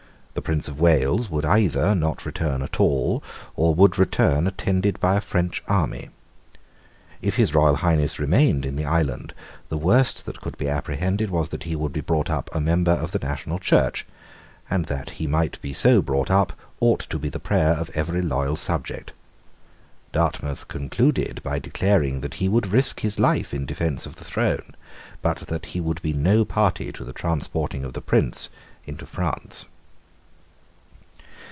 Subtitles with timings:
[0.33, 3.21] The Prince of Wales would either not return at all,
[3.57, 6.09] or would return attended by a French army.
[7.21, 9.33] If His Royal Highness remained in the island,
[9.67, 12.91] the worst that could be apprehended was that he would be brought up a member
[12.93, 14.05] of the national Church;
[14.69, 18.21] and that he might be so brought up ought to be the prayer of every
[18.21, 19.11] loyal subject.
[20.13, 24.75] Dartmouth concluded by declaring that he would risk his life in defence of the throne,
[25.21, 28.47] but that he would be no party to the transporting of the Prince
[28.85, 29.65] into France.